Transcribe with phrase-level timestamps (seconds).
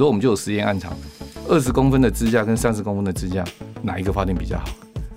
[0.00, 0.96] 说我们就有实验暗场，
[1.46, 3.44] 二十公分的支架跟三十公分的支架，
[3.82, 4.64] 哪一个发电比较好？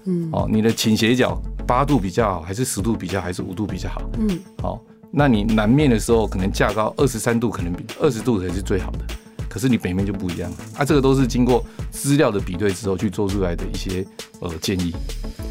[0.04, 4.02] 嗯，哦，你的倾斜角八度比较好，还是十度比较，还是五度比较好？
[4.20, 9.00] 嗯，好，那你南面的时候可能架高二十三度，可能比二十度才是最好的。
[9.48, 14.06] 可是你北面就不一样了啊，这个都是经过资料的比对之后去做出来的一些
[14.42, 14.94] 呃建议。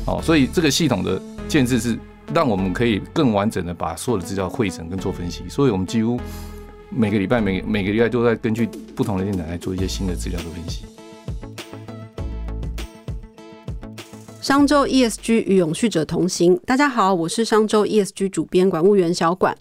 [0.06, 1.18] 哦，所以这个系统的
[1.48, 1.98] 建制是
[2.34, 5.48] 让我们可以更完整的把所有的资料汇整跟做分析。
[5.48, 6.20] 所以我们几乎
[6.94, 10.84] 每个礼拜每每个礼拜都在根据不同的电台来做一些新的资料的分析。
[14.42, 19.56] 商周 ESG 与永续者同行，大家好，我是商周 ESG 主编管务员小管。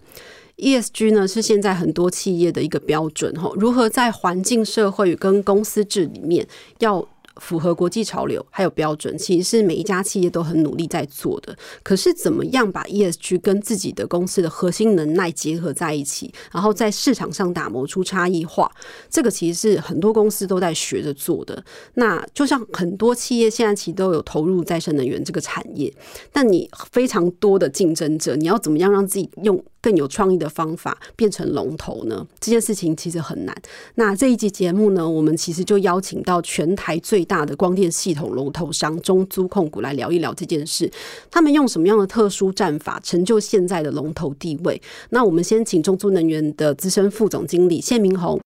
[0.58, 6.46] ESG 呢是现在很多企业的一个标准哈，如何在环境、社会跟公司治里面
[6.80, 7.08] 要。
[7.36, 11.56] 符合国际潮流还有标准，其实是每一家企业都很努力在做的。
[11.82, 18.70] 可是怎么样把 ESG 跟自己的公司的核心能耐结合在一起，然后在市场上打磨出差异化，
[19.10, 21.64] 这个其实是很多公司都在学着做的。
[21.94, 25.92] 那就像很多企业现在其实都有投入再生能源这个产业，
[26.32, 29.62] 但你非常多的竞争者，你要怎么样让自己用？
[29.82, 32.24] 更有创意的方法变成龙头呢？
[32.38, 33.54] 这件事情其实很难。
[33.96, 40.90] 那这一集节目呢，我们其实就邀请到全台最大的光电系统龙头商中租控股来聊一聊这件事。
[41.30, 44.80] 他们用什么样的特殊战法成就现在的龙头地位？
[45.10, 48.40] 那我们先请中租能源的资深副总经理谢明宏，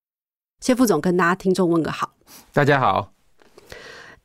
[0.65, 2.15] 谢副总跟大家听众问个好。
[2.53, 3.16] 大家好。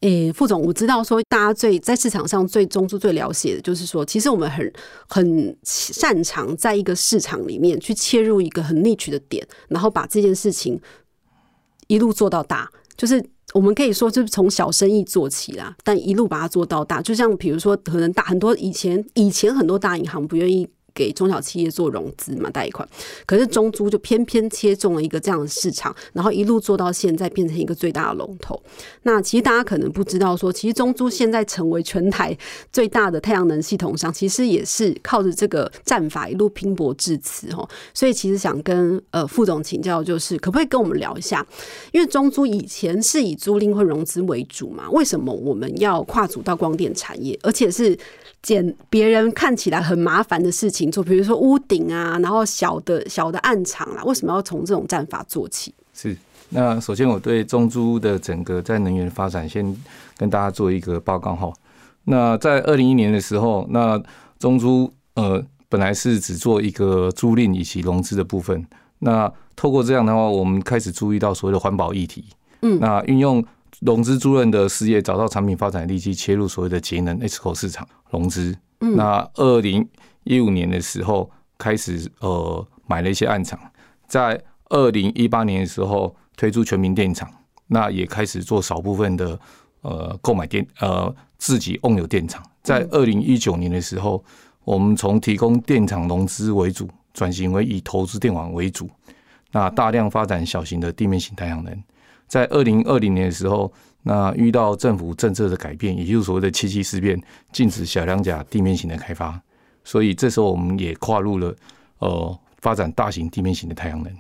[0.02, 4.74] 诶，副总，我知道说大家最在市场上最中注最了解的就是说，其实我们很
[5.08, 10.80] 很擅长在一个市场里面去切入一个很 niche 的点，然后把这件事情
[11.88, 20.68] 一路做到大，就是我们可以说就是从小生意做起啦，但一路把它做到大，就像比如说可能大很多以前以前很多大银行不愿意。
[20.94, 22.88] 给中小企业做融资嘛，贷款，
[23.26, 28.62] 可是中租就偏偏切中了一个这样的市场，然后一路做到现在，变成一个最大的龙头。
[29.04, 32.38] 那其实大家可能不知道，说其实中租现在成为全台
[32.72, 37.68] 最大的太阳能系统商，其实也是靠着这个战法一路拼搏至此哦。
[37.94, 41.46] 所以其实想跟呃副总请教，就是可不可以跟我们聊一下？
[41.92, 47.98] 因为中租以前是以租赁或融资为主嘛，为什么我们要跨足到光电产业，而且是？
[48.42, 55.74] 捡别人看起来很麻烦的事情做，比如说屋顶啊，然后小的小的暗场啦，为什么要从这种战法做起？
[55.94, 56.18] 是，
[56.50, 59.64] 那首先我对中租的整个在能源发展，先
[60.18, 61.54] 跟大家做一个报告哈。
[62.06, 64.02] 那在二零一年的时候，那
[64.40, 68.66] 中租呃本来是只做一个租赁以及融资的部分，
[69.00, 72.26] 那透过这样的话，我们开始注意到所谓的环保议题，
[72.62, 73.46] 嗯，那运用。
[73.82, 78.56] 融资租赁的事业找到产品发展利基，切入所谓的节能 H 口市场融资。
[78.80, 79.88] 那二零
[80.24, 83.60] 一五年的时候开始呃买了一些暗场，
[84.08, 87.30] 在二零一八年的时候推出全民电厂，
[87.68, 89.40] 那也开始做少部分的
[89.82, 92.44] 呃购买电呃自己 own 有电厂。
[92.64, 94.24] 在二零一九年的时候，
[94.64, 98.88] 我们从提供电厂融资为主，转型为以投资电网为主，
[99.52, 101.84] 那大量发展小型的地面型太阳能。
[102.32, 103.70] 在二零二零年的时候，
[104.04, 107.22] 那遇到政府政策的改变，也就是所谓的七七事变，
[107.52, 109.38] 禁止小量甲地面型的开发，
[109.84, 111.54] 所以这时候我们也跨入了
[112.00, 114.14] 呃发展大型地面型的太阳能。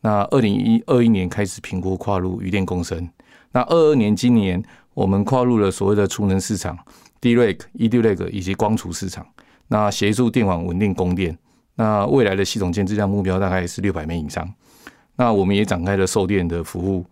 [0.00, 3.06] 那二零一二一年开始评估跨入余电共生。
[3.52, 4.62] 那二二年今年
[4.94, 6.78] 我们跨入了所谓的储能市场
[7.20, 9.26] ，D-Lake、E-Lake 以及光储市场，
[9.68, 11.36] 那协助电网稳定供电。
[11.74, 14.50] 那未来的系统建质量目标大概是六百枚以上。
[15.16, 17.04] 那我们也展开了售电的服务。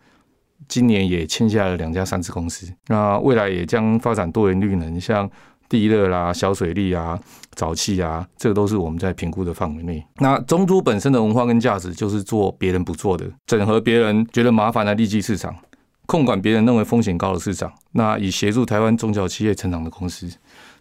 [0.68, 5.28] 今年也签下了两家上市公司，那未来也将发展多元绿能，像
[5.68, 7.18] 地热啦、小水利啊、
[7.54, 10.04] 沼气啊，这个都是我们在评估的范围内。
[10.16, 15.54] 那中珠本身的文化跟价值就是做别人不做的，整合别人觉得麻烦的利基市场，
[16.06, 20.30] 控管别人认为风险高的市场，那以协助台湾中小企业成长的公司。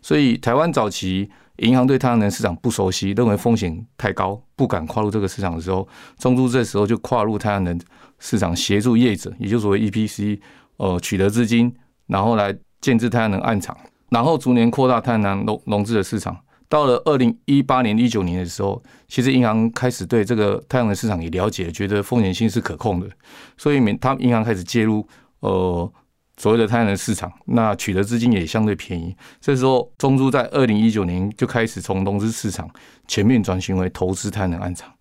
[0.01, 7.79] 所以台湾早期银行对太阳能市场不熟悉，认为风险太高，不敢跨入这个市场的时候，中珠这时候就跨入太阳能。
[8.19, 10.39] 市场协助业者，也就是所谓 EPC，
[10.77, 11.71] 呃，取得资金，
[12.07, 12.51] 然后来
[12.81, 13.77] 建制太阳能暗场，
[14.09, 16.35] 然后逐年扩大太阳能融融资的市场。
[16.67, 23.07] 到了二零一八年、一九年的时候，其实银行开始对这个太阳能市场也了解，觉得风险性是可控的，
[23.55, 25.07] 所以他们银行开始介入，
[25.41, 25.93] 呃，
[26.37, 29.15] 所谓的太阳能市场，那取得资金也相对便宜。
[29.41, 32.69] 这时候，中珠在二零一九年就开始从融资市场
[33.07, 34.91] 全面转型为投资太阳能暗场。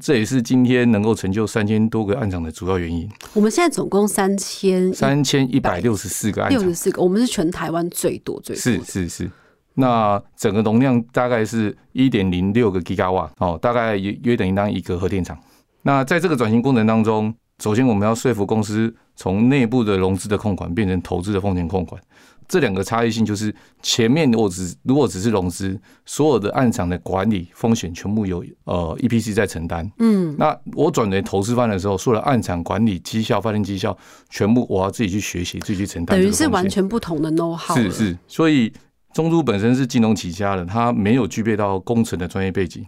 [0.00, 3.08] 这也是今天能够成就三千多个案场的主要原因。
[3.32, 9.30] 我们现在总共三千三千一百六十四个案场，六十四个，我们是全台湾最多最是是是。
[9.74, 15.38] 那整个容量大概是一点零六个 Gigawatt 哦，大概约约等于当一个核电厂。
[15.82, 17.32] 那在这个转型过程当中，
[17.62, 22.00] 首先我们要说服公司从内部的融资的控管变成投资的风险控管。
[22.46, 29.90] 这两个差异性就是，前面我只如果只是融资，所有的暗场的管理风险全部由呃 EPC 在承担。
[29.98, 33.96] 嗯，那我转为投资方的时候，所有的暗场管理绩效、发电绩效，
[34.28, 36.18] 全部我要自己去学习，自己去承担。
[36.18, 37.74] 等于是完全不同的 know how。
[37.74, 38.70] 是是，所以
[39.14, 42.84] 中珠本身是金融起家的，它没有具备到工程的专业背景，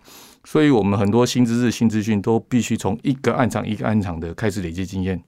[0.47, 5.21] 所以我们很多新知识、新资讯都必须从一个暗场一个暗场的开始累积经验，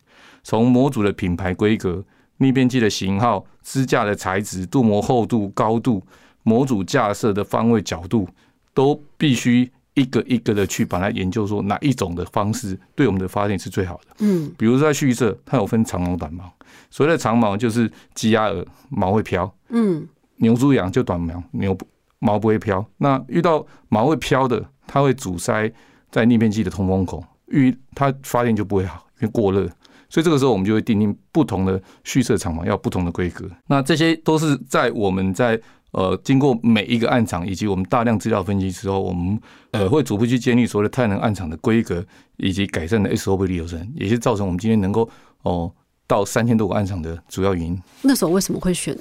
[0.45, 2.05] 从模组的品牌规格。
[2.41, 6.01] 逆变器的型号、支架的材质、镀膜厚度、高度、
[6.45, 8.29] 模组架设的方位、角度，
[8.73, 14.15] 都必须一个一个的去把它研究，说哪一种的方式对我们的发电是最好的。
[14.21, 16.49] 嗯，比如说在蓄色，它有分长毛、短毛。
[16.91, 20.07] 所谓的长毛就是鸡鸭鹅毛会飘，嗯，
[20.37, 21.77] 牛猪羊就短毛，牛
[22.21, 22.89] 毛不会飘。
[22.99, 25.71] 那遇到毛会飘的，它会阻塞
[26.11, 29.71] 在逆变器的通风口，遇它发电就不会好，因为过热。
[30.11, 33.47] 所以这个时候，我们就会定定不同的蓄设厂房，要不同的规格。
[33.67, 39.39] 那这些都是在我们在呃经过每一个暗场以及我们大量资料分析之后，我们
[39.73, 42.03] 呃会逐步去建立所谓的太能暗场的规格
[42.39, 45.07] 以及改善的 SOP 流程，也是造成我们今天能够
[45.43, 45.71] 哦
[46.07, 47.79] 到三千多个暗场的主要原因。
[48.01, 48.97] 那时候为什么会选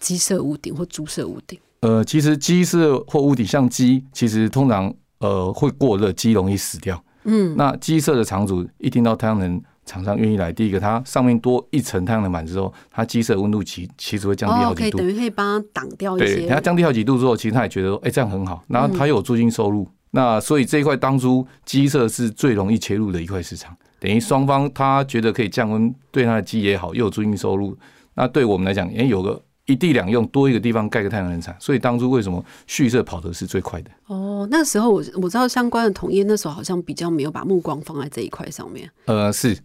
[0.00, 1.56] 鸡舍屋顶或猪舍屋顶？
[1.82, 7.02] 呃，其实鸡舍或屋顶，像鸡，其实通常呃会过热，鸡容易死掉。
[7.24, 9.62] 嗯，那鸡舍的场主一听到太阳能。
[9.86, 16.36] 厂商愿意来，第一个，它上面多一层太阳能板之后，它鸡舍温度其其实会降低好几度，等于可以帮它挡掉一些。
[16.36, 18.64] 对，它降低好几度之后，其实他也觉得说，哎，这样很好。
[18.66, 23.76] 然后它又有租金收入，那所以这一块当初鸡舍是最容易切入的一块市场。
[24.00, 27.76] 等于双方他觉得可以降温，对他的鸡也好，又有租金收入。
[28.14, 31.54] 那对我们来讲，哎，有个一地两用，多一个地方盖个太阳能厂。
[31.58, 33.90] 所以当初为什么蓄社跑的是最快的？
[34.06, 38.90] 哦，那时候我我知道相关的同业那时候好像比较没有把目光放在这一块上面。
[39.06, 39.58] 呃，是。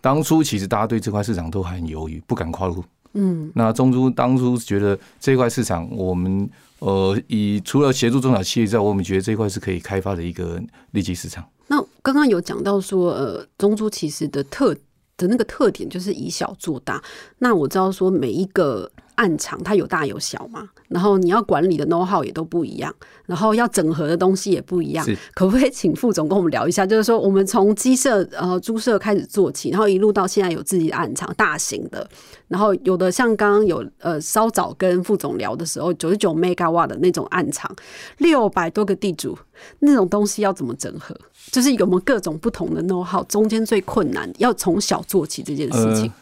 [0.00, 2.82] 当初其实大家对这块市场都还很犹豫，不敢跨入。
[3.12, 6.48] 嗯，那中珠当初觉得这块市场，我们
[6.80, 10.60] 呃以除了协助中小企业之外，我们觉得这块是可以开发的一个
[10.90, 11.46] 利基市场。
[11.68, 14.74] 那刚刚有讲到说，呃，中珠其实的特
[15.16, 17.00] 的那个特点就是以小做大。
[17.38, 18.90] 那我知道说每一个。
[19.22, 22.92] 暗场它有大有小嘛，然后你要管理的 know how 也都不一样，
[23.26, 25.06] 然后要整合的东西也不一样。
[25.32, 26.84] 可不可以请副总跟我们聊一下？
[26.84, 32.04] 就是说，我们从鸡舍呃猪舍开始做起，然后一路到现在有自己的暗场，大型的，
[32.48, 37.72] 然后有的像刚刚有呃稍早跟副总聊的时候，九十九 mega 瓦的那种暗场，
[38.18, 39.38] 六百多个地主
[39.78, 41.16] 那种东西要怎么整合？
[41.52, 43.22] 就是有没有各种不同的 know how？
[43.26, 46.12] 中间最困难要从小做起这件事情。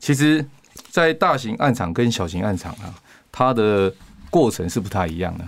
[0.00, 0.44] 其实。
[0.90, 2.94] 在大型暗场跟小型暗场啊，
[3.30, 3.92] 它的
[4.30, 5.44] 过程是不太一样的。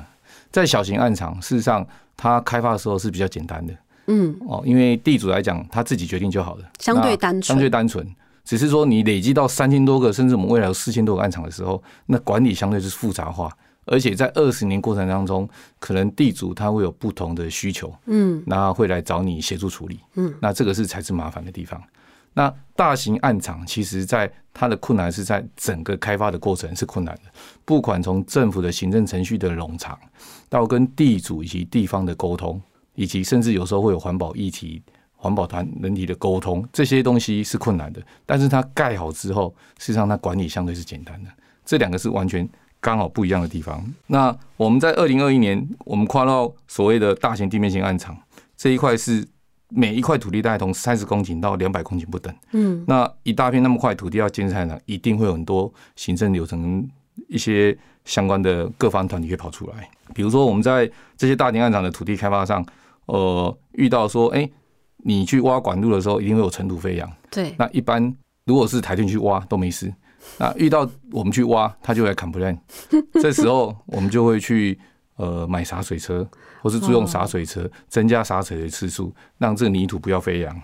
[0.50, 1.86] 在小型暗场，事实上
[2.16, 3.74] 它开发的时候是比较简单的，
[4.06, 8.06] 嗯，哦，因为地主来讲他自己决定就好了，相对单纯，相对单纯。
[8.44, 13.50] 只是说你累积到三千多个，甚至我们未来有四千多个暗场的时候，那管理相对是复杂化，
[13.86, 15.48] 而且在二十年过程当中，
[15.78, 21.82] 可能地主他会有不同的需求，嗯，那会来找你协助处理，嗯，那这个是才是麻烦的地方。
[22.34, 27.22] 那大型暗场，其实在它的困难是在整个开发的过程是困难的，
[27.64, 29.96] 不管从政府的行政程序的冗长，
[30.48, 32.60] 到跟地主以及地方的沟通，
[32.96, 34.82] 以及甚至有时候会有环保议题、
[35.14, 38.02] 环保团人体的沟通，这些东西是困难的。
[38.26, 41.30] 但是它盖好之后，事实上它管理相对是简单的。
[41.64, 42.48] 这两个是完全
[42.80, 43.84] 刚好不一样的地方。
[44.08, 48.18] 那我们在二零二一年，我们跨到所谓的大型地面型暗场
[48.56, 49.24] 这一块是。
[49.68, 52.32] 每一块土地大概从三十公顷到两百公顷不等。
[52.52, 56.88] 嗯，那一大片那么块土地要建设场，一定会有很多行政流程、
[57.28, 59.88] 一些相关的各方团体会跑出来。
[60.14, 62.64] 比如说，我们在这些大型案场的土地开发上，
[63.06, 64.48] 呃，遇到说，哎，
[64.98, 67.10] 你去挖管路的时候，一定会有尘土飞扬。
[67.30, 67.54] 对。
[67.58, 69.92] 那一般如果是台电去挖都没事，
[70.38, 72.58] 那遇到我们去挖，他就来 complain。
[73.14, 74.78] 这时候我们就会去。
[75.16, 76.28] 呃，买洒水车，
[76.64, 80.62] 或是租用洒水车，增加洒水的次数，让这个泥土不要飞扬。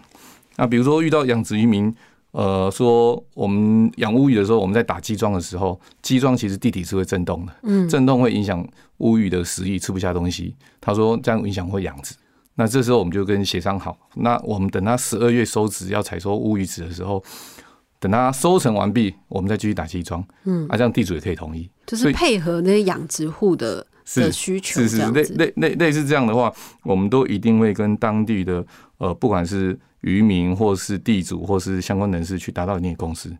[0.56, 1.94] 那比如说遇到养殖渔民，
[2.30, 8.66] 呃，说我们养乌鱼的时候，我们在打基桩的时候，基桩其实地底是会震动的，嗯，震动会影响
[8.98, 10.56] 乌鱼的食欲，吃不下东西。
[10.80, 12.14] 他说这样影响会养殖。
[12.54, 17.22] 那这时候我们就跟协商好，那我们等他十二月收籽要采收乌鱼籽的时候，
[17.98, 23.86] 等他收成完毕，我们再继续打基桩，嗯，啊，这样地主也可以同意，就是配合那些养殖户的。
[24.16, 26.52] 的需求是是类类类类似这样的话，
[26.82, 28.64] 我们都一定会跟当地的
[28.98, 33.30] 呃，不管是渔民或是地主或是相关人士去达到一定的共识。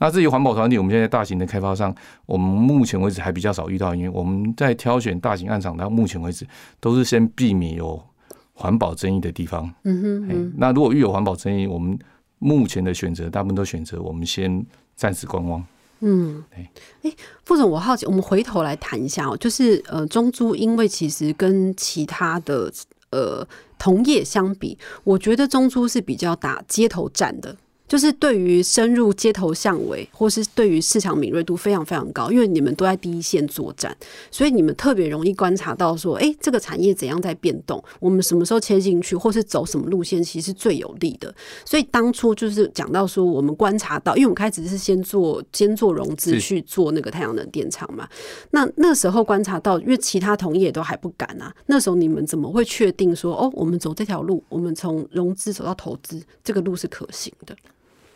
[0.00, 1.94] 那至于环保团体，我们现在大型的开发商，
[2.24, 6.46] 我们目前为止还比较少遇到，因为我们在挑选大型暗场，到目前为止
[6.78, 8.00] 都是先避免有
[8.52, 9.72] 环保争议的地方。
[9.82, 11.98] 嗯哼，那如果遇有环保争议，我们
[12.38, 15.64] 目前的选择大部分都选择我们先暂时观望。
[16.00, 17.12] 嗯，哎，
[17.44, 22.72] 副总，我好奇，我们回头来谈一下哦，就是呃，中租，因为其实跟其他的
[23.10, 23.46] 呃
[23.78, 27.56] 同业相比，我觉得中租是比较打街头战的。
[27.88, 33.96] 就是对于深入街头巷尾，或是对于市场敏锐度非常非常高，因为你们都在第一线作战，
[34.30, 41.34] 所以你们特别容易观察到说，哎，这个产业怎样在变动，我们什么时候切进去，或是走什么路线，其实最有利的。
[41.64, 48.06] 所以当初就是讲到说，我们观察到，因为我们开始是先做先做融资去做那个太阳能电厂嘛，
[48.50, 57.56] 那那时候观察到，因为其他同业都还不敢啊，那时候你们怎么会确定说，哦，我们走这条路，我们从融资走到投资，这个路是可行的？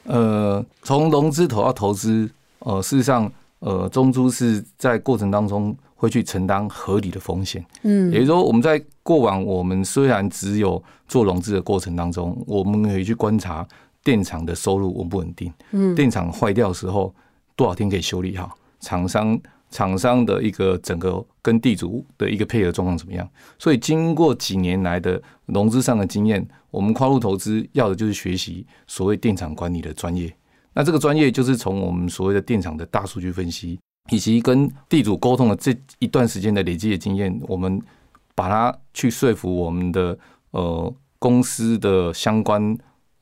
[0.04, 2.28] 呃，从融资投到投资，
[2.58, 3.30] 呃，事实上，
[3.60, 7.64] 呃，中珠是在过程当中会去承担合理的风险。
[7.82, 13.66] 嗯，也就是说，我们在过往，我们虽然只有做融资的过程当中，我们可以去观察
[14.02, 15.52] 电厂的收入稳不稳定。
[15.70, 17.14] 嗯，电厂坏掉时候
[17.54, 18.58] 多少天可以修理好？
[18.80, 19.40] 厂商
[19.70, 23.28] 厂商的一个整个跟地主的一个配合状况怎么样？
[23.56, 26.44] 所以，经过几年来的融资上的经验。
[26.72, 30.34] 我们跨入投资要的就是学习所谓电厂管理的专业。
[30.72, 33.78] 那这个专业就是从我们所谓的电厂的大数据分析，
[34.10, 37.78] 以及跟地主沟通的这一段时间的累积的经验，我们
[38.34, 40.18] 把它去说服我们的
[40.52, 42.74] 呃公司的相关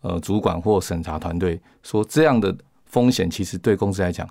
[0.03, 4.29] 呃主管或审查团队，说这样的风险其实对公司来讲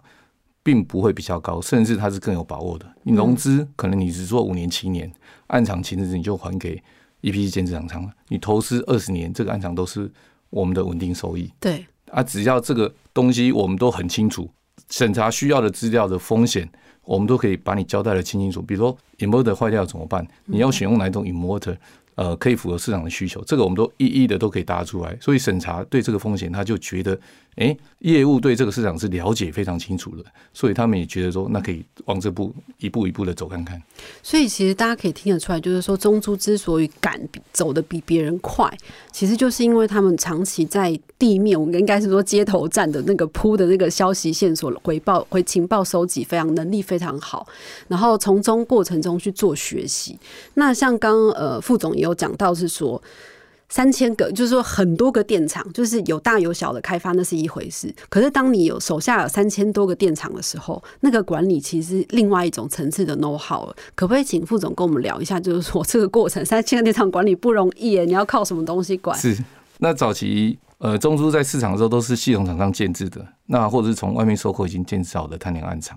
[0.63, 2.85] 并不会比较高，甚至它是更有把握的。
[3.03, 5.11] 你融资可能你只做五年七年，
[5.47, 6.81] 按场期日你就还给。
[7.21, 10.11] 一批建制厂商你投资二十年，这个暗场都是
[10.49, 11.51] 我们的稳定收益。
[11.59, 14.49] 对啊，只要这个东西我们都很清楚，
[14.89, 16.69] 审查需要的资料的风险，
[17.03, 18.61] 我们都可以把你交代的清清楚。
[18.61, 20.27] 比如说 inverter 坏掉怎么办？
[20.45, 21.77] 你要选用哪一种 inverter？
[22.15, 25.17] 呃，可以符合市场的需求，这个我们都一一的都可以答出来。
[25.21, 27.17] 所以审查对这个风险，他就觉得，
[27.59, 33.81] 哎，业务对这个市场是了解非常清楚的，所以他们也觉得说，那可以往这步一步一步的走看看。
[34.23, 37.21] 所以其实大家可以听得出来，就是说中珠之所以敢
[37.53, 38.69] 走的比别人快，
[39.11, 47.47] 其实就是因为他们长期在地面，我们应该是说街头站的那个铺的那个消息线索回报、回情报收集非常能力非常好，
[47.87, 50.17] 然后从中过程中去做学习。
[50.55, 51.99] 那像刚呃副总也。
[51.99, 52.99] 有讲到是说
[53.69, 57.93] 三千个，就是说很多个电厂，就是有大有小的开发，那是一回事。
[58.09, 63.71] 可是当你有手下有三千多个电厂的时候，那个管理其实另外一种层次的 know how。
[63.93, 69.15] 可不可以请副总跟我们聊一下，就是说这个过程， 三千个电厂管理不容易耶，你要靠什么东西管？
[69.17, 69.37] 是
[69.77, 75.95] 那早期呃中珠在市场的时候都是系统厂商建制的，那或者是从外面收购已经建制好的太阳暗厂，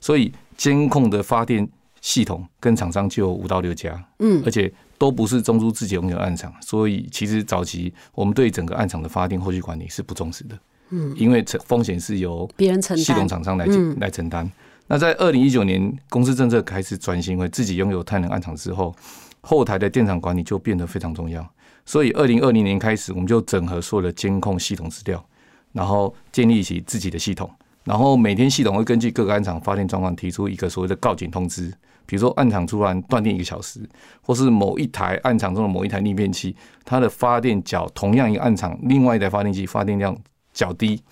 [0.00, 1.68] 所以监控的发电
[2.00, 4.72] 系统跟厂商就有五到六家，嗯，而且。
[5.02, 10.56] 都不是中珠自己拥有暗场，所以其实早期我们对整个暗场的发电后续管理是不重视的。
[10.90, 13.66] 嗯，因为风险是由别人承担，系统厂商来
[13.98, 14.48] 来承担。
[14.86, 18.94] 那在二零一九年公司政策开始转型为自己拥有太能暗场之后，
[19.40, 21.44] 后台的电厂管理就变得非常重要。
[21.84, 25.26] 所以二零二零年开始，我们就整合所有的监控系统资料，
[25.72, 27.50] 然后建立起自己的系统，
[27.82, 31.74] 然后每天系统会根据各个暗场发电状况提出一个所谓的告警通知。
[32.06, 33.80] 比如说暗场突然断电一个小时，
[34.20, 36.54] 或是某一台暗场中的某一台逆变器，
[36.84, 40.16] 它的发电较同样一个暗场另外一台发电机发电量
[40.52, 41.02] 较低，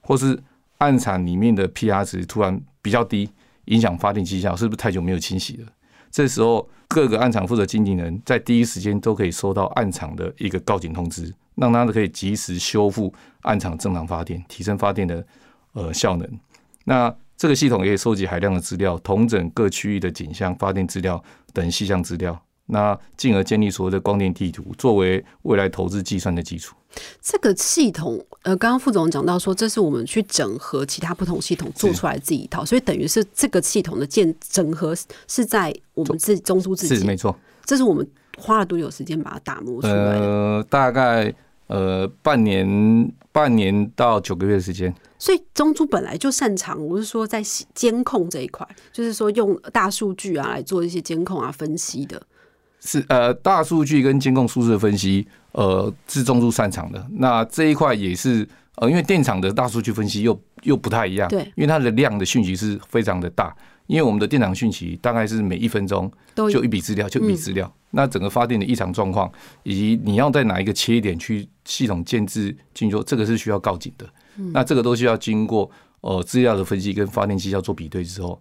[0.00, 0.38] 或是
[0.78, 3.30] 暗场里面的 PR 值突然比较低，
[3.66, 5.66] 影响发电绩效，是不是太久没有清洗了？
[6.10, 13.12] 这时候各个暗场负责经纪人在第一时间都可以收到暗场的一个告警通知，让他可以及时修复
[13.42, 15.26] 暗场正常发电，提升发电的
[15.72, 16.26] 呃效能。
[16.84, 26.74] 那这个系统也可以收集海量的资料，同整各区域的景象、发电资料等细项资料，那进而建立所谓的光电地图，作为未来投资计算的基础。
[27.20, 34.96] 这个系统，呃，刚刚副总讲到说，这是我们去整合其他不同系统做出来自己一套，所以等于是这个系统的建整合
[35.28, 37.36] 是在我们自中枢自己，是没错。
[37.66, 39.94] 这是我们花了多久时间把它打磨出来？
[39.94, 41.34] 呃，大概
[41.66, 44.94] 呃半年，半年到九个月的时间。
[45.18, 47.42] 所以中珠本来就擅长，我是说在
[47.74, 52.20] 监控这一块，就是说用大数据啊来做一些监控啊分析的。
[52.80, 57.04] 是呃，大数据跟监控数字的分析，呃，是中珠擅长的。
[57.12, 58.46] 那这一块也是
[58.76, 63.56] 呃，因为电厂的大数据分析又又不太一样，对，因为它的量的讯息是非常的大。
[63.86, 67.72] 因为我们的电厂讯息大概是每一分钟就一笔资料，就一笔资料。
[67.92, 69.30] 那整个发电的异常状况，
[69.62, 74.08] 以及你要在哪一个切点去系统建制进说，这个是需要告警的。
[74.52, 75.70] 那这个都需要经过
[76.00, 78.40] 呃资料的分析跟发电机要做比对之后，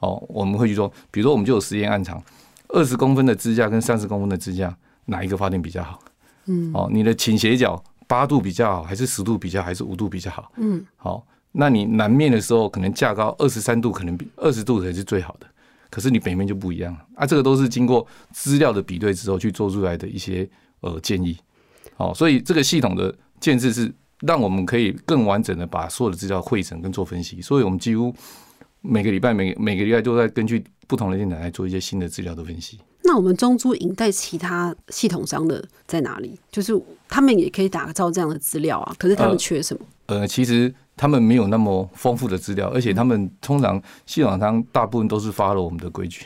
[0.00, 2.22] 哦，我们会去说，比如说我们就有实验暗场，
[2.68, 4.76] 二十公分的支架跟三十公分的支架
[5.06, 5.98] 哪一个发电比较好？
[6.46, 10.50] 嗯，哦，你的倾斜角八度比较好，还是十度比较，还是五度比较好？
[10.56, 15.46] 嗯，好，那你南面的时候可能架高二十三度，可能比二十度才是最好的。
[15.90, 20.48] 可是你北面就不一样啊，这个都是经过资料的比对之后去做出来的一些
[20.80, 21.36] 呃建议。
[21.96, 27.40] 好，所以这个系统的建制是让我们可以更完整的把所有的资料汇整跟做分析。
[27.40, 28.14] 所以我们几乎
[28.80, 32.78] 每个礼拜每每个礼拜都在根据不同的电台来做一些新的资料的分析。
[33.02, 36.38] 那我们中租赢在其他系统商的在哪里？
[36.50, 36.72] 就是
[37.08, 39.84] 他们也可以打造这样的资料啊，可是他们缺什么？
[40.06, 40.74] 呃，其实。
[40.96, 46.24] 他们没有那么丰富的资料，而且他们通常系统商大部分都是发了我们的规矩，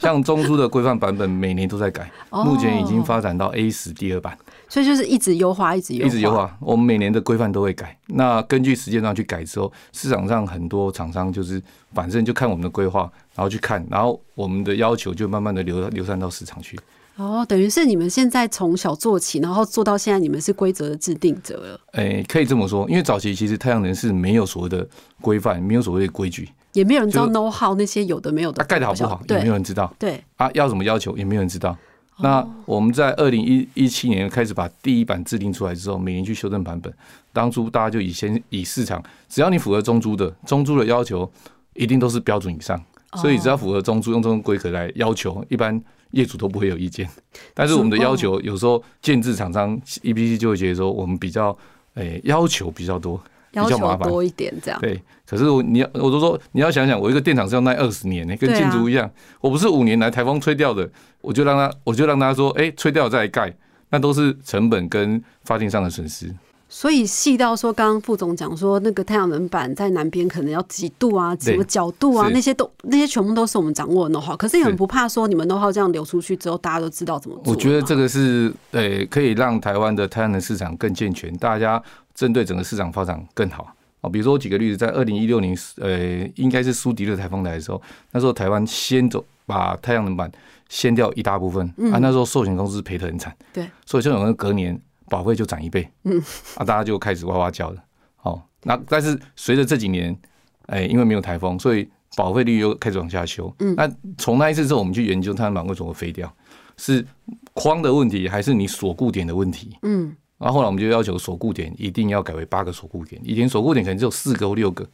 [0.00, 4.36] 像中枢的规范版本每年都在改，目前已经发展到 A 十第二版，
[4.74, 6.58] 所以就是一直优化，一直优化一直优化。
[6.58, 11.62] 我们每年的规范都会改，那根据时间上去改之后，市场上很多厂商就是
[11.92, 13.02] 反正就看我们的规划，
[13.36, 16.76] 然后去看，然后我们的要求就慢慢的流流散到市场去。
[17.14, 21.80] 哦，等于是你们现在从小做起，然后做到现在，你们是规则的制定者了。
[21.92, 24.84] 哎，可以这么说，因为早期其实太阳能是没有所谓的
[25.20, 29.94] 规范，没有所谓的规矩，也没有人知道 know how 那些有的没有的，它盖的好不好，也没有人知道。
[30.00, 31.78] 对啊，要什么要求，也没有人知道。
[32.18, 36.92] 那我们在二零一一七年开始把第一版制定出来之后，每年去修正版本。
[37.32, 41.30] 当初大家就以先以市场，只要你符合中租的，中租的要求
[41.74, 42.80] 一定都是标准以上，
[43.16, 45.82] 所以只要符合中租，用这种规格来要求，一般。
[46.10, 47.10] 业主都不会有意见，
[47.52, 51.58] 但是我们的要求有时候建制厂商 EPC 就会觉得说我们比较
[51.94, 53.20] 诶要求比较多，
[53.54, 54.80] 比较麻烦多一点这样。
[54.80, 60.88] 对，可是我你要我都说你要想想，我一个电厂是要耐二十年呢，跟建筑一样，我不是五年来台风吹掉的，
[61.20, 63.54] 我就让他我就让他说，哎，吹掉再盖，
[63.90, 66.34] 那都是成本跟发电上的损失。
[66.74, 74.36] 所以细到说，刚刚副总讲说，那个太阳能板在南边可能要几度啊，什么角度啊，那些都那些全部都是我们掌握的 know how。
[74.36, 77.52] 可是你们不怕说，你们 know how 这样流出去之后，大家都知道怎么做？
[77.52, 81.80] 我觉得这个是呃，可以让台湾的太阳能市场更健全，大家
[82.12, 84.10] 针对整个市场发展更好啊。
[84.10, 90.28] 比如说我举个例子，在二零一六年，呃，应该是苏迪勒台风来的时候，那时候台湾先走把太阳能板
[90.68, 94.76] 掀掉一大部分啊，那时候寿险公司赔得很惨，对，所以这种隔年。
[95.14, 96.20] 保费就涨一倍，嗯，
[96.56, 97.84] 啊，大家就开始哇哇叫了，
[98.22, 100.18] 哦，那但是随着这几年，
[100.66, 106.28] 哎，因为没有台风，所以保费率又开始往下修，嗯，那从那一次之后，我们去研究太阳板为什么会飞掉，
[106.76, 107.06] 是
[107.52, 114.84] 框的问题，还是你锁固点的问题，嗯，然后后来我们就要求锁固点一定要改为八个锁固点，以前锁固点可能只有四个或六个，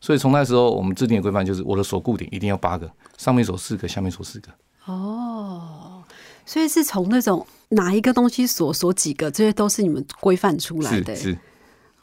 [0.00, 4.52] 所以从那时候我们制定的规范就是我的锁固点一定要八个，上面锁四个，下面锁四个，
[4.84, 6.04] 哦。
[6.46, 11.14] 所以是从那种哪一个东西锁锁几个，这些都是你们规范出来的。
[11.14, 11.36] 是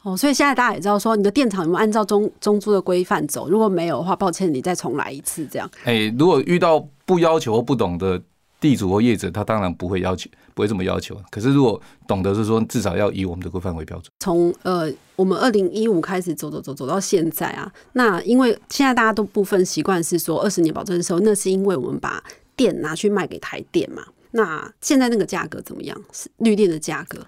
[0.02, 3.48] 哦，所以现在大家也知道说，你的电厂有没有按照中中租的规范走？
[3.48, 5.70] 如果没有的话，抱歉，你再重来一次这样。
[5.84, 8.20] 哎，如果遇到不要求或不懂的
[8.60, 11.16] 地主或业者，他当然不会要求，不会这么要求。
[11.30, 14.10] 可是如果懂得是说，至少要以我们的规范为标准。
[14.18, 22.20] 从呃，我们二零一五开始走走走走到现在啊，那因为现在大家都部分习惯是说二十年保证的时候，那是因为我们把
[22.56, 24.02] 电拿去卖给台电嘛。
[24.32, 25.98] 那现在那个价格怎么样？
[26.12, 27.26] 是绿电的价格？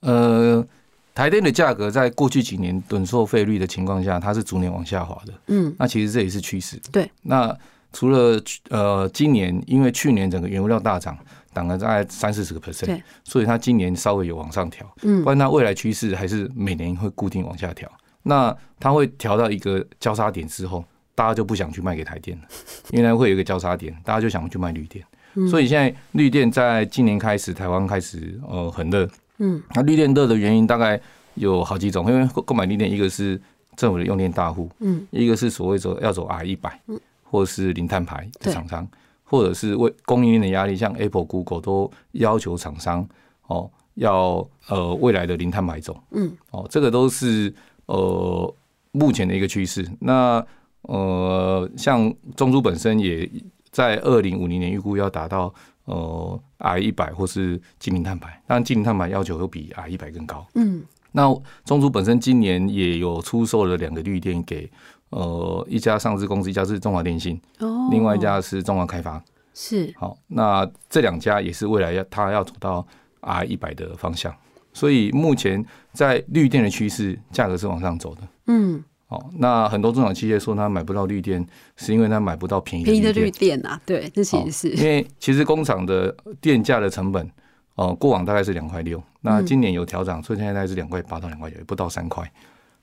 [0.00, 0.66] 呃，
[1.14, 5.32] 台电的价格在过去几年趸售费率的情况下，它是逐年往下滑的。
[5.48, 6.80] 嗯，那其实这也是趋势。
[6.92, 7.10] 对。
[7.22, 7.56] 那
[7.92, 11.16] 除了呃，今年因为去年整个原物料大涨，
[11.54, 14.84] 涨了大概三四十个 percent，所以它今年稍微有往上调。
[15.02, 17.90] 嗯，不然它未来趋势还是每年会固定往下调。
[18.22, 22.44] 那它会调到一个交叉点之后，大家就不想去卖给台电了，
[22.90, 25.04] 因为会有一个交叉点，大家就想去卖绿电。
[25.50, 29.08] 所以现在绿电在今年开始，台湾开始呃很热。
[29.38, 31.00] 嗯，那绿电热的原因大概
[31.34, 33.40] 有好几种，因为购买绿电，一个是
[33.74, 38.86] 政府的用电大户，嗯，一个是所谓走要走 R 一百，嗯，或者是零碳排的厂商，
[39.24, 43.04] 或者是为供应链的压力，像 Apple、Google 都要求厂商
[43.48, 47.52] 哦要呃未来的零碳排走，嗯，哦这个都是
[47.86, 48.54] 呃
[48.92, 49.84] 目前的一个趋势。
[49.98, 50.46] 那
[50.82, 53.28] 呃像中珠本身也。
[53.74, 55.52] 在二零五零年预估要达到
[55.86, 60.46] 呃 R 一百或是精灵碳排，但精灵碳排要求又比 R 一百更高。
[60.54, 61.24] 嗯，那
[61.64, 64.70] 中珠本身今年也有出售了两个绿电给
[65.10, 69.20] 呃一家上市公司，一家是中华电信，哦，另外一家是中华开发。
[69.52, 72.86] 是，好，那这两家也是未来要它要走到
[73.22, 74.32] R 一百的方向，
[74.72, 78.20] 所以目前在绿电的趋势，价格是往上走的。
[78.46, 78.84] 嗯。
[79.14, 81.44] 哦，那很多中小企业说他买不到绿电，
[81.76, 83.80] 是因为他买不到便宜便宜的绿电啊。
[83.86, 87.30] 对，这其实是因为其实工厂的电价的成本，
[87.76, 92.28] 哦，过往大概是两块六，那今年有调整，所以现在大概是两块八到两块九，不到三块。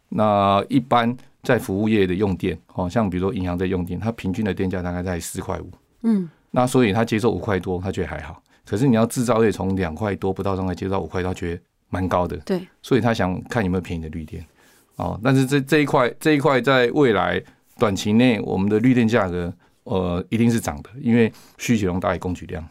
[0.10, 5.70] 那一般在服务业的用电，哦，像比如说银行在用电，它平均的电价大概在四块五。
[6.04, 8.42] 嗯，那所以他接受五块多，他觉得还好。
[8.66, 14.46] 可是你要制造业从两块多不到三块接到五块，他觉得蛮高的，对，所以他想看有没有便宜的绿电
[15.02, 15.20] 哦。
[15.24, 17.42] 但是这这一块这一块在未来
[17.78, 22.64] 短期内，我们的绿电价格呃一定是涨的，因为需求量大于供给量。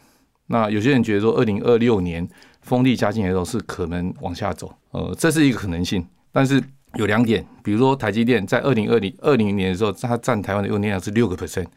[0.47, 2.27] 那有些人觉得说，二零二六年
[2.61, 6.05] 风力加进来的时候是可能往下走，呃，这是一个可能性。
[6.31, 6.61] 但是
[6.95, 11.67] 有两点，比如说台积电在二零二零二零年的时候，它占台湾的用电量是六个 percent。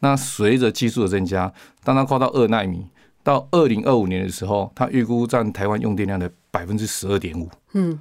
[0.00, 1.50] 那随着技术的增加，
[1.84, 2.86] 当它跨到二纳米，
[3.22, 7.48] 到二零二五年的时候，它预估占台湾用电量的百分之十二点五。
[7.72, 7.98] 嗯，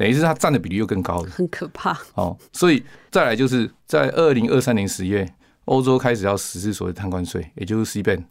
[0.00, 1.94] 等于是它占的比例又更高了，很可怕。
[2.14, 5.30] 哦，所以再来就是在二零二三年十月，
[5.66, 8.24] 欧洲开始要实施所谓碳关税，也就是 C ban。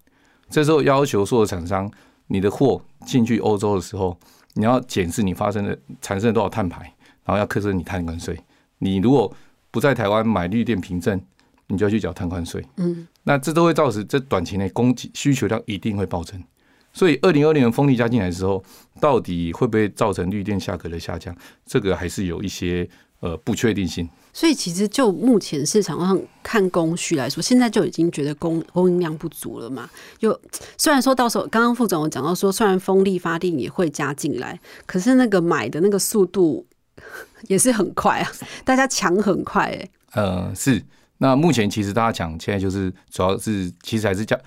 [0.50, 1.88] 这时候要求所有厂商，
[2.26, 4.18] 你的货进去欧洲的时候，
[4.56, 6.82] 你要检视你发生的产生了多少碳排，
[7.24, 8.36] 然后要课征你碳关税。
[8.80, 9.32] 你如果
[9.70, 11.22] 不在台湾买绿电凭证，
[11.68, 16.44] 你就要去缴碳关税，嗯，那这都会造成这短期内供给需求量一定会暴增，
[17.00, 18.62] 所以二零二零年风力加进来的时候，
[19.00, 21.34] 到底会不会造成绿电价格的下降？
[21.66, 22.86] 这个还是有一些
[23.22, 24.10] 呃不确定性。
[24.34, 29.90] 所以其实就目前市场上看供需来说，现在就已经觉得供供应量不足了嘛。
[30.18, 30.38] 就
[30.78, 36.66] 虽然说到时候刚刚副总有讲到说，虽然风力发电也会加进来，可是那个买的那个速度
[37.48, 38.30] 也是很快啊，
[38.66, 39.90] 大家抢很快哎。
[40.16, 40.84] 呃，是。
[41.20, 44.38] 那目前其实大家抢，现在就是主要是其实还是价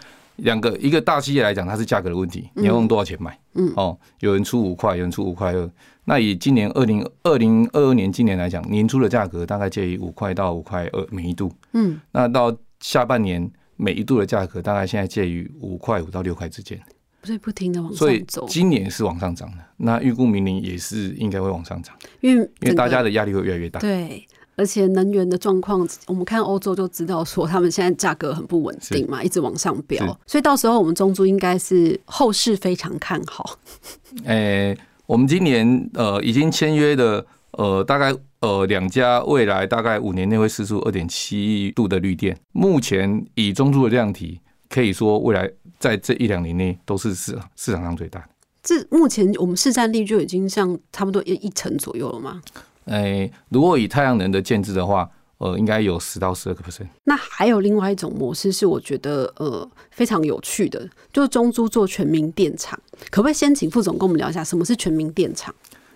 [0.42, 3.38] 两个一个大企业来讲，它是价格的问题，你要用多少钱买？
[3.54, 5.70] 嗯，哦，有人出五块，有人出五块二。
[6.04, 11.52] 那以今年二零二零二二年今年来讲，年初的价格大概介于五块到五块二每一度。
[11.72, 16.80] 嗯，那到下半年每一度的价格大概现在介于五块五到六块之间，
[17.22, 18.44] 所以不停的往上走。
[18.48, 23.78] 今年是往上涨的，那预估明年也是应该会往上涨，因为因为大家的压力会越来越大。
[23.78, 24.26] 对。
[24.54, 33.58] 而且能源的状况，我们看欧洲就知道说，他们现在价格很不稳定嘛，一直往上飙，所以到时候我们中珠应该是后市非常看好。
[34.24, 48.26] 诶，我们今年呃已经签约的呃大概呃两家，未来大概五年内会试出二点七亿度的绿电，目前以中珠的量体，可以说未来在这一两年内都是市市场上最大的。
[48.62, 52.40] 这目前我们市占率就已经像差不多一一成左右了吗？
[52.86, 56.86] 诶，如果以太阳能的建制的话，呃，应该有十到十二个 percent。
[57.04, 62.78] 那还有另外一种模式是，我觉得呃非常有趣的，就是中租做全民电厂。
[63.10, 65.54] 可不可以先请副总跟我们聊一下，什么是全民电厂？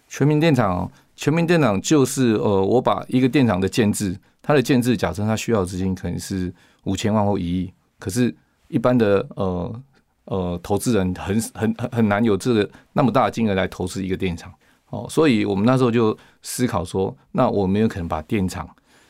[0.09, 6.53] 全民电厂，全民电厂就是呃，我把一个电厂的建制，它的建制假设它需要资金可能是
[6.85, 8.35] 五千万或一亿，可是
[8.68, 9.83] 一般的呃
[10.25, 14.53] 呃投资人很很很很难有这个那么大的金额来投资一个电厂。
[14.90, 18.68] 哦，所以我们那时候就思考说，那我们有可能把电厂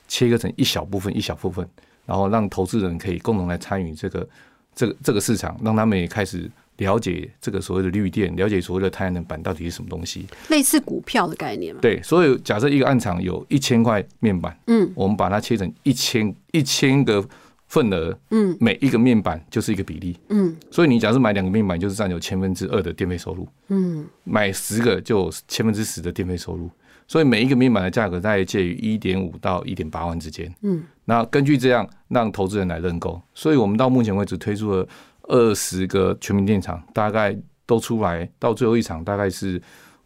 [0.08, 1.68] 切割成一小部分、一小部分，
[2.06, 4.28] 然后让投资人可以共同来参与这个、
[4.74, 11.80] 这个、这个市场，让他们也开始了解这个所谓的绿电，了解所谓的太阳能板到底是什么东西，类似股票的概念嘛？
[11.80, 17.22] 对，所以假设一个暗场有一千块面板，嗯，我们把它切成一千一千个。
[17.66, 26.70] 份额，嗯，每一个面板就是一个比例，嗯，所以你假设买两个面板，就是占有千分之二的电费收入，嗯，买十个就千分之十的电费收入，
[27.08, 34.88] 所以每一个面板的价格大概介于一点五到一点八万之间，嗯，那根据这样让投资人来认购，所以我们到目前为止推出了
[35.22, 39.60] 二十个全民电厂，大概都出来，到最后一场大概是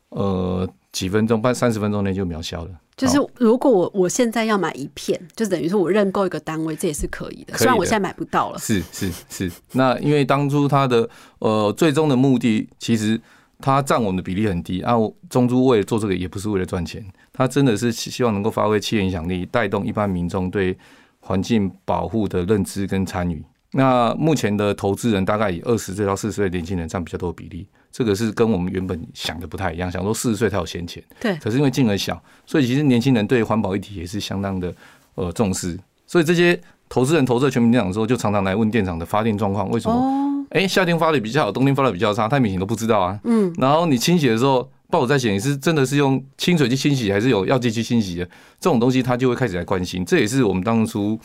[0.08, 2.70] 呃几分钟，半三十分钟内就秒销了。
[3.00, 7.56] 就是如果我我现在要买一片，就等于说我认购一个单位，这也是可以的。
[7.56, 8.58] 虽然我现在买不到了。
[8.58, 9.50] 是是是。
[9.72, 11.08] 那因为当初它的
[11.38, 13.18] 呃最终的目的，其实
[13.58, 14.94] 它占我们的比例很低啊。
[15.30, 20.76] 中珠为了做这个，也不是为了赚钱，它真的是希望能够发挥企业影响力，带动一般民众对
[21.20, 23.42] 环境保护的认知跟参与。
[23.72, 27.66] 那目前的投资人大概以二十岁到四十岁年轻人占比较多的比例。
[27.92, 31.36] 这个是跟我们原本想的不太一样，想说四十岁才有闲钱，对。
[31.36, 34.72] 可是因为金额小，所以其实年轻人对环保议题也是相当的
[35.16, 35.78] 呃重视。
[36.06, 40.46] 所以这些投资人投资全民电厂的时候，就常常来问电厂的发电状况，为什么？
[40.50, 43.18] 哎，夏天发的比较好，冬天发的比较差，太明显都不知道啊。
[43.24, 43.52] 嗯。
[43.58, 48.24] 然后你清洗的时候，报纸在写，你是真的是用清水去清洗，还是有药剂去清洗的？
[48.58, 50.04] 这种东西他就会开始来关心。
[50.04, 51.16] 这也是我们当初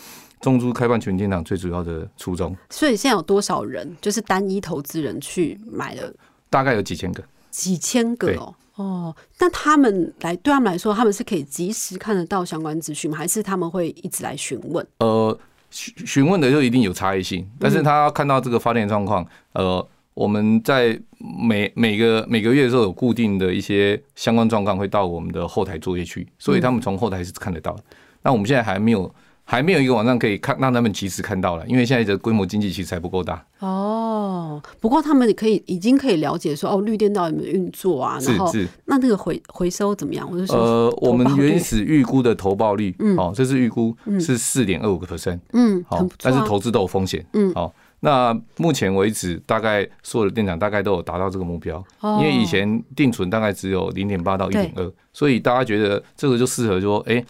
[0.42, 2.56] 中珠开办全民电厂最主要的初衷。
[2.70, 6.14] 所以现在有多少人就是单一投资人去买了？
[6.56, 13.18] 大概有几千个，几千个哦哦，那他们来对他们来说，他们是可以及时看得到相关资讯吗？
[13.18, 14.88] 还是他们会一直来询问？
[15.00, 15.38] 呃，
[15.70, 27.78] 询询问的就一定有差异性，但是他要看到这个发电状况，呃，我们在每每个每个月的时候有固定的一些相关状况会到我们的后台作业去，所以他们从后台是看得到。
[28.22, 29.14] 那我们现在还没有
[29.46, 33.46] 还没有一个网站可以看让他们及时看到了，因为现在的规模经济其实还不够大。
[33.60, 38.18] 哦，不过他们可以已经可以了解说，哦，绿电到底有没有运作啊？
[38.22, 40.28] 然后是是，那那个回回收怎么样？
[40.30, 47.74] 我是说，呃，我们原始预估的投报率，嗯哦，这是预估是四点二五个 percent，嗯，好但是投资都有风险，嗯好。
[48.02, 57.24] 那目前为止，大概所有的电厂大概都有达到这个目标，哦因为以前定存大概只有零点八到一点二，所以大家觉得这个就适合说，哎、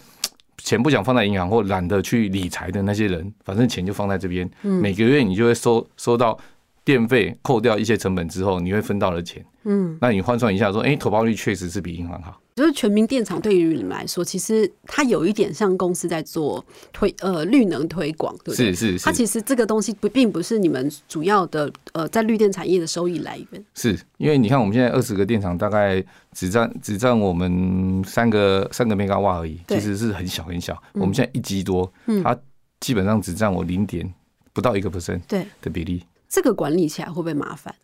[0.57, 6.37] 钱不想放在银行或懒得去理财的那些人，反正钱就放在这边，嗯每个月你就会收收到
[6.83, 9.45] 电费，扣掉一些成本之后，你会分到的钱。
[9.63, 12.39] 嗯，那你换算一下，说，哎、投报率确实是比银行好。
[12.55, 18.73] 就是全民电厂对于你们来说，其实它有一点像公司在做推呃绿能推广，对不对？
[18.73, 23.65] 是是是它其实这个东西不并不是你们主要的呃在绿电产业的收益来源。
[23.73, 30.81] 是，因为你看我们现在二十个电厂，大概只占只占我们三个三个 mega 瓦而已，其实是很小很小。
[30.93, 32.37] 我们现在一基多，嗯它
[32.79, 34.13] 基本上只占我零点
[34.53, 36.01] 不到一个 percent 对，的比例。
[36.29, 37.75] 这个管理起来会不会麻烦？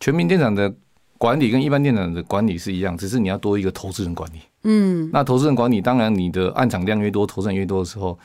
[0.00, 0.74] 全民电厂的
[1.18, 4.40] 管理跟一般电厂的管理是一样，只是你要多一个投资人管理。
[4.64, 8.18] 嗯，那投资人管理，当然你的暗场量越多，投资人越多的时候，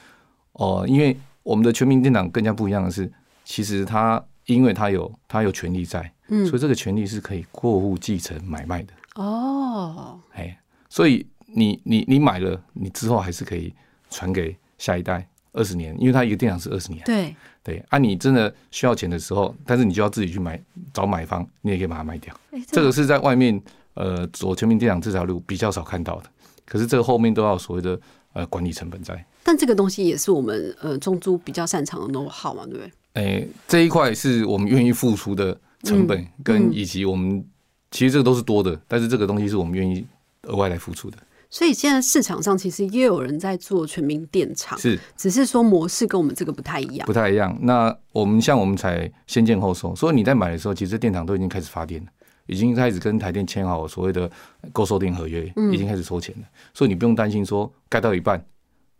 [0.54, 3.12] 哦、因为我们的全民电厂更加不一样的是，
[3.46, 8.94] 其实它因为它有它有权利在，嗯所以这个权利是可以过户继承买卖的。
[9.16, 13.74] 哦，哎，所以你你你买了，你之后还是可以
[14.10, 17.04] 传给下一代二十年，因为它一个电厂是二十年。
[17.06, 20.62] 对，对，啊，你真的需要钱的时候，但是你就要自己去买
[20.94, 22.34] 找买方，你也可以把它卖掉。
[22.52, 23.62] 哎，这个是在外面
[23.96, 26.30] 呃走全民电厂这条路比较少看到的，
[26.66, 28.00] 可是这个后面都要所谓的
[28.34, 29.26] 呃管理成本在。
[29.44, 32.92] 但这个东西也是我们呃中租比较擅长的 know how 嘛，对不对？
[33.14, 37.44] 哎，这一块是我们愿意付出的成本，嗯跟以及我们
[37.90, 40.06] 其实这个都是多的，但是这个东西是我们愿意
[40.44, 41.18] 额外来付出的。
[41.52, 47.12] 所以现在市场上其实也有人在做全民电厂，是只是说模式跟我们这个不太一样不。
[47.12, 47.56] 太一样。
[47.62, 52.08] 那我们像我们才先建后收，所以你在买的时候，其实电厂都已经开始发电了，
[52.48, 54.32] 已经开始跟台电签好所谓的
[54.72, 56.48] 购售电合约，已经开始收钱了。
[56.74, 58.42] 所以你不用担心说盖到一半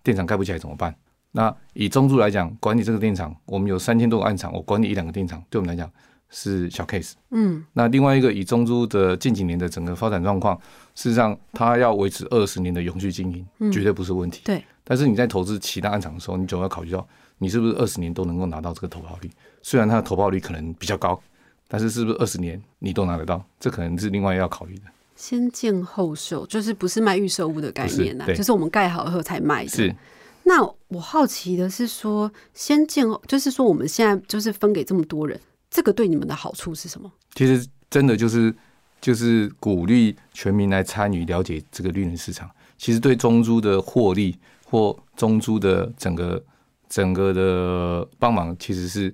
[0.04, 0.94] 电厂盖不起来怎么办。
[1.32, 5.90] 那以中柱来讲，管理这个电厂，我们有三千多个暗厂，我管理一两个电厂，对我们来讲
[6.30, 7.14] 是小 case。
[7.30, 10.60] 嗯，那另外一个以中珠的近几年的整个发展状况，
[10.96, 14.42] 事实上它要维持二十年的永续经营，绝对不是问题。
[14.44, 14.64] 对。
[14.84, 19.30] 但是你在投资其他案场的时候，你总要考虑到你是不是二十年都能够拿到这个投报率。
[19.62, 21.20] 虽然它的投报率可能比较高，
[21.68, 24.84] 但是是不是二十年你都拿得到，这可能是另外要考虑的。
[25.16, 29.70] 先建后售就是不是卖预售屋的概念呐、不是对就是我们盖好以后才卖的。
[29.70, 29.96] 是
[30.44, 37.12] 那我好奇的是说，先建后，就是说我们现在就是分给这么多人，这个对你们的好处是什么？
[37.36, 38.54] 其实真的就是
[39.02, 42.50] 就是鼓励全民来参与了解这个绿能市场。
[42.78, 46.44] 其实对中珠的获利或中珠的整个
[46.88, 49.14] 整个的帮忙，其实是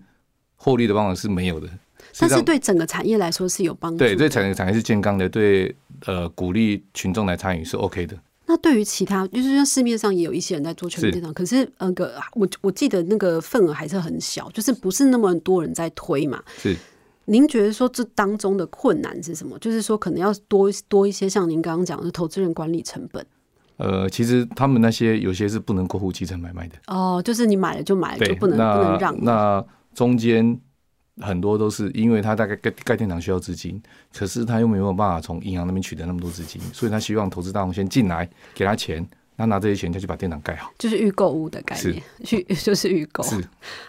[0.56, 1.68] 获利的帮忙是没有的。
[2.20, 4.06] 但是对整个产业来说是有帮助的。
[4.06, 8.18] 对对产业产业是健康的，对呃鼓励群众来参与是 OK 的。
[8.46, 16.42] 那对于其他，就是像市面上也有一些人在做全民电厂，可是那个我我记得那个份额还是很小，就是不是那么多人在推嘛。
[16.58, 16.74] 是
[17.30, 19.60] 您觉得说这当中的困难是什么？
[19.60, 23.26] 就是说可能要多多一些像您刚刚讲的投资人管理成本
[23.76, 29.24] 呃，其实他们那些有些是不能过户继承买卖的，哦，就是你买了就买了，就，不能不能那让。
[29.24, 29.64] 那
[29.94, 30.60] 中间
[31.22, 33.80] 很多都是因为他大概盖盖电厂需要资金，
[34.12, 40.74] 可是他又没有办法从银行那边取得那么多资金，所以他希望投资大众先进来给他钱，那拿这些钱就去把电厂盖好。
[40.78, 43.24] 就是预购屋的概念， 去就是预购。
[43.24, 43.42] 是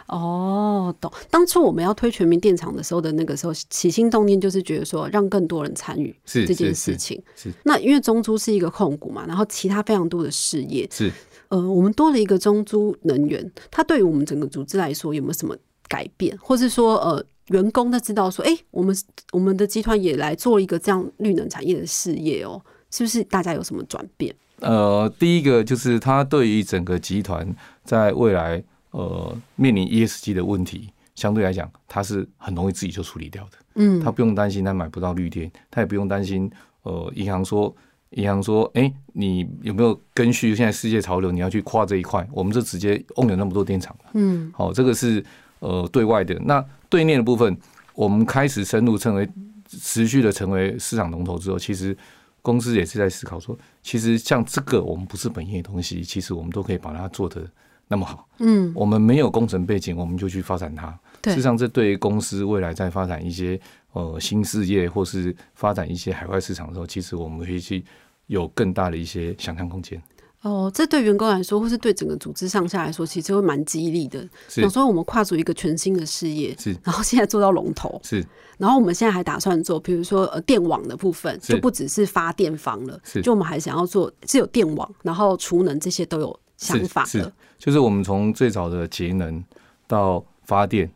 [0.06, 1.10] 哦，懂。
[1.30, 7.20] 当初我们要推全民电厂的时候的那个时候，起心动念就是觉得说让更多人参与是这件事情。
[7.34, 11.10] 是那因为中租是一个控股嘛，然后其他非常多的事业，是，
[11.48, 15.56] 呃，我们多了一个中租能源，它对于我们整个组织来说有没有什么
[15.88, 18.94] 改变，或是说呃，员工他知道说，哎、我们
[19.32, 24.34] 我们的集团也来做一个这样绿能产业的事业哦，是不是大家有什么转变？
[24.60, 27.46] 呃，第一个就是它对于整个集团
[27.84, 33.50] 在未来呃面临 ESG 的问题，相对来讲，它是很容易自己就处理掉的。
[33.80, 36.50] 嗯他不用担心它买不到绿电，它也不用担心
[36.82, 37.72] 呃银行说
[38.10, 42.26] 银行说，哎、你有没有根据现在世界潮流，你要去跨这一块？
[42.32, 44.10] 我们就直接 own 了那么多电厂了。
[44.14, 45.24] 嗯好、这个是
[45.60, 46.34] 呃对外的。
[46.44, 47.56] 那对内的部分，
[47.94, 49.28] 我们开始深入成为
[49.68, 51.96] 持续的成为市场龙头之后，其实
[52.42, 57.44] 公司也是在思考说，其实像这个我们不是本业的东西，其实我们都可以把它做的
[57.88, 58.28] 那么好。
[58.38, 60.98] 嗯，我们没有工程背景，我们就去发展它。
[61.20, 63.60] 对事实上，这对于公司未来在发展一些
[63.92, 67.84] 呃新事业，或是发展一些海外市场的时候，其实我们可以去
[68.26, 70.00] 有更大的一些想象空间。
[70.42, 74.20] 哦，这对员工来说，或是对整个组织上下来说，其实会蛮激励的。
[74.48, 74.60] 是。
[74.60, 78.24] 想说我们跨足一个全新的事业，是然后现在做到龙头，是。
[78.56, 83.20] 然后我们现在还打算做，比如说呃电网的部分，就不只是发电房了，是。
[83.20, 87.32] 就我们还想要做是有电网，然后储能这些都有想法的。
[87.58, 89.42] 就是我们从最早的节能
[89.88, 90.88] 到发电，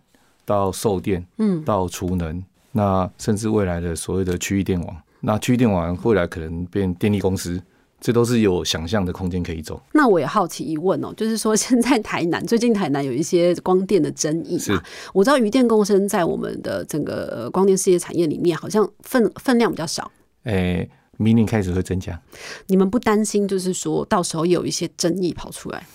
[0.44, 7.60] 到售电，嗯，到储能，那甚至未来的所谓的区域电网，那区域电网未来可能变电力公司，
[8.02, 9.80] 这都是有想象的空间可以走。
[9.92, 14.82] 那我也好奇一问哦，就是说现在台南 最近台南有一些光电的争议嘛？
[15.14, 20.10] 我知道鱼电共生在我们的整个呃光电事业产业里面，好像分分量比较少。
[20.42, 22.20] 诶、明年开始会增加，
[22.66, 25.86] 你们不担心，就是说到时候有一些争议跑出来？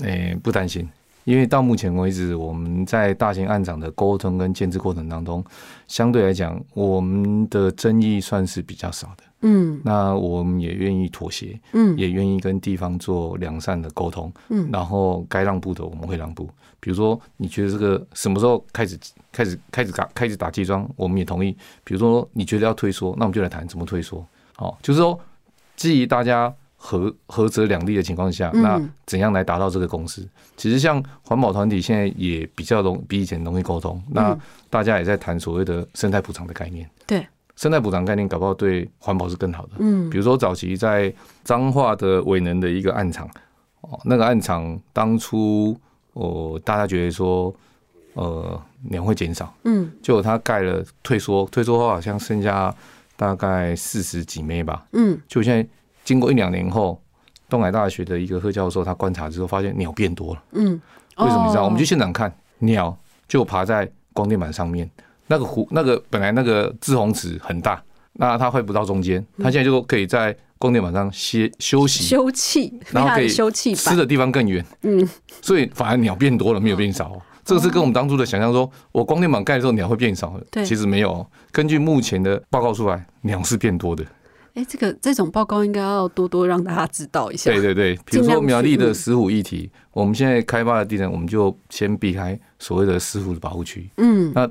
[0.00, 0.88] 诶、不担心，
[1.26, 5.44] 因为到目前为止，我们在大型案场的沟通跟建制过程当中，
[5.88, 9.24] 相对来讲，我们的争议算是比较少的。
[9.42, 16.48] 嗯那我们也愿意妥协，嗯也愿意跟地方做良善的沟通，嗯然后该让步的我们会让步。
[16.78, 18.96] 比如说，你觉得这个什么时候开始
[19.32, 21.50] 开始开始打开始打基桩，我们也同意。
[21.82, 24.24] 比如说，你觉得要退缩，那我们就来谈怎么退缩。
[24.54, 25.18] 好、就是说，
[25.74, 30.26] 基于大家合合则两利的情况下，嗯那怎样来达到这个共识？
[30.56, 36.88] 其实像环保团体现在也比较容比以前容易沟通，那嗯大家也在谈所谓的生态补偿的概念。
[37.06, 39.72] 对，生态补偿概念搞不好对环保是更好的。
[39.78, 41.12] 嗯比如说早期在
[41.42, 43.28] 彰化的伟能的一个暗场，
[43.80, 45.76] 哦，那个暗场当初
[46.12, 47.54] 哦，大家觉得说，
[48.14, 52.74] 呃，鸟会减少，嗯结果它盖了退缩，退缩后好像剩下
[53.16, 54.86] 大概四十几枚吧。
[54.92, 55.68] 嗯就现在
[56.06, 56.98] 经过一两年后，
[57.48, 60.80] 东海大学的一个贺教授他观察之后发现鸟变多了，嗯，
[61.18, 61.62] 为什么你知道？
[61.62, 64.88] 哦我们去现场看，鸟就爬在光电板上面，
[65.26, 73.92] 那个湖那个本来那个志红池很大，那它会不到中间，它现在就可以在光电板上歇休息，休憩，然后可以休憩版。
[73.92, 75.08] 吃的地方更远，嗯，
[75.42, 77.20] 所以反而鸟变多了，没有变少。
[77.44, 81.24] 这个是跟我们当初的想象说，我光电板盖的时候鸟会变少，对其实没有。
[81.52, 84.04] 根据目前的报告出来，鸟是变多的。
[84.56, 87.50] 哎，这个这种报告应该要多多让大家知道一下。
[87.50, 93.90] 对对对，比如说苗栗的石虎议题，我们现在开发的地点，我们就先避开所谓的石虎的保护区。
[93.98, 94.50] 嗯那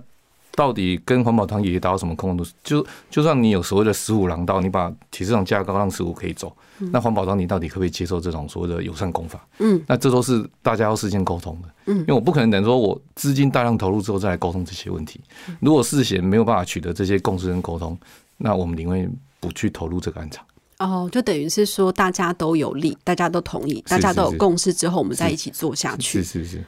[0.51, 2.53] 到底跟环保团体达到什么共识？
[2.63, 6.55] 就就算你有所谓的十五廊道，你把铁丝网架高，让十五可以走，
[6.91, 9.43] 那环保团体到底可不可以接受这种所谓的友善工法？
[9.57, 11.69] 嗯那这都是大家要事先沟通的。
[11.87, 15.19] 嗯因为我不可能等说我资金大量投入之后再来沟通这些问题。
[15.47, 17.97] 嗯如果事先没有办法取得这些共识跟沟通，
[18.37, 19.11] 那我们宁愿
[19.45, 20.43] 不去投入这个案场。
[20.79, 26.43] 哦，就等于是说大家都有利，大家都同意，大家都有共识之后，我们再一起做下去是。
[26.43, 26.63] 是是，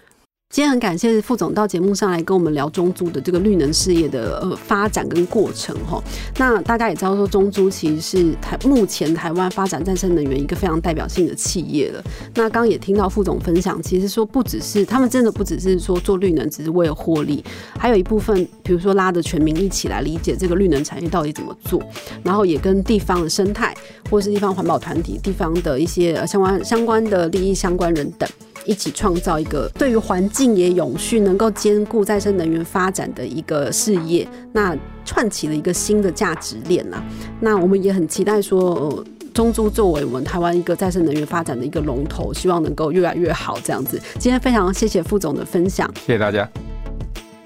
[0.50, 6.02] 今天很感谢副总到节目上来跟我们聊中租的这个绿能事业的呃发展跟过程哈。
[6.38, 12.02] 那大家也知道说中租其实是台目前台湾发展再生能源一个非常代表性的企业了。
[12.34, 17.44] 那刚刚也听到副总分享，其实说不只是他们真的不只是说做绿能只是为了获利，
[17.78, 21.84] 还有一部分比如说拉着全民一起来理解这个绿能产业到底怎么做，
[22.24, 23.76] 然后也跟地方的生态
[24.10, 28.28] 或是地方环保团体、地方的一些相关相关的利益相关人等。
[28.68, 37.02] 一起创造一个对于环境也永续、能够兼顾再生能源发展的一个事业，那串起了一个新的价值链啦。
[37.40, 44.00] 那我们也很期待说，呃，中租作为我们台湾一个再生能源发展的一个龙头，希望能够越来越好这样子。
[44.20, 45.90] 今天非常谢谢副总的分享。
[46.06, 46.48] 谢谢大家。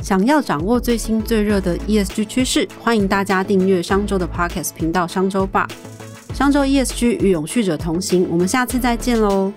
[0.01, 5.67] 想要掌握最新最热的 ESG 趋势，欢迎大家订阅商周的 Podcast 频道商周吧。
[6.33, 9.53] 商周 ESG 与永续者同行，我们下次再见喽。